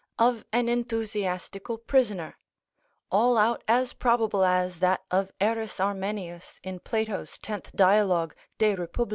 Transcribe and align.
of 0.17 0.43
an 0.51 0.67
enthusiastical 0.67 1.77
prisoner, 1.77 2.35
(all 3.11 3.37
out 3.37 3.63
as 3.67 3.93
probable 3.93 4.43
as 4.43 4.79
that 4.79 5.03
of 5.11 5.31
Eris 5.39 5.79
Armenius, 5.79 6.59
in 6.63 6.79
Plato's 6.79 7.37
tenth 7.37 7.71
dialogue 7.75 8.33
de 8.57 8.73
Repub. 8.73 9.09